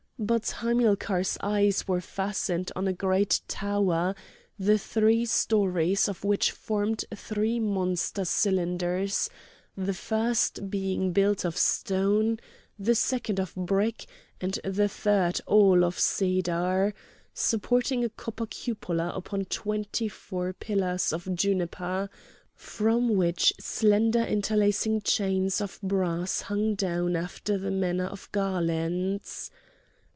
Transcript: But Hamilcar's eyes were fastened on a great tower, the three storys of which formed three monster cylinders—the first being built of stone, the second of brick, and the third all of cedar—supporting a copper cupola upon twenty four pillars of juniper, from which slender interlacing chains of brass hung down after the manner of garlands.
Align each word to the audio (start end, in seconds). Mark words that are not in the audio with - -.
But 0.23 0.51
Hamilcar's 0.51 1.37
eyes 1.41 1.87
were 1.87 1.99
fastened 1.99 2.71
on 2.75 2.87
a 2.87 2.93
great 2.93 3.41
tower, 3.47 4.13
the 4.59 4.77
three 4.77 5.25
storys 5.25 6.07
of 6.07 6.23
which 6.23 6.51
formed 6.51 7.03
three 7.15 7.59
monster 7.59 8.23
cylinders—the 8.23 9.93
first 9.95 10.69
being 10.69 11.11
built 11.11 11.43
of 11.43 11.57
stone, 11.57 12.39
the 12.77 12.93
second 12.93 13.39
of 13.39 13.55
brick, 13.55 14.05
and 14.39 14.59
the 14.63 14.87
third 14.87 15.39
all 15.47 15.83
of 15.83 15.97
cedar—supporting 15.97 18.05
a 18.05 18.09
copper 18.09 18.45
cupola 18.45 19.11
upon 19.15 19.45
twenty 19.45 20.07
four 20.07 20.53
pillars 20.53 21.11
of 21.11 21.33
juniper, 21.33 22.11
from 22.53 23.15
which 23.15 23.53
slender 23.59 24.21
interlacing 24.21 25.01
chains 25.01 25.59
of 25.59 25.79
brass 25.81 26.41
hung 26.41 26.75
down 26.75 27.15
after 27.15 27.57
the 27.57 27.71
manner 27.71 28.05
of 28.05 28.31
garlands. 28.31 29.49